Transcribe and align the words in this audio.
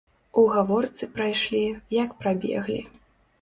У 0.41 0.45
гаворцы 0.53 1.07
прайшлі, 1.17 1.61
як 1.99 2.17
прабеглі. 2.23 2.81